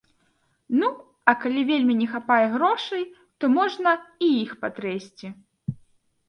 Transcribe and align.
Ну, 0.83 0.87
а 1.31 1.35
калі 1.43 1.61
вельмі 1.71 1.95
не 1.99 2.07
хапае 2.13 2.37
грошай, 2.55 3.03
то 3.39 3.51
можна 3.59 3.95
і 4.29 4.31
іх 4.41 4.57
патрэсці. 4.65 5.27